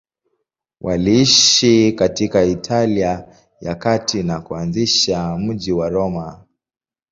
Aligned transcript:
Waliishi 0.81 1.91
katika 1.91 2.43
Italia 2.43 3.27
ya 3.61 3.75
Kati 3.75 4.23
na 4.23 4.41
kuanzisha 4.41 5.37
mji 5.37 5.71
wa 5.71 5.89
Roma. 5.89 6.43